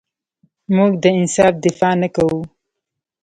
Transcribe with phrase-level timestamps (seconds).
[0.75, 2.41] موږ د انصاف دفاع نه کوو.